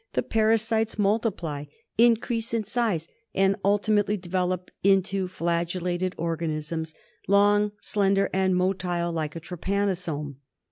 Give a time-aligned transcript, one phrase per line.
[0.13, 1.65] the parasites multiply,
[1.95, 6.95] increase in size, and ultimately develop into flagellated organisms,
[7.27, 10.37] long, slender and motile like a trypanosome.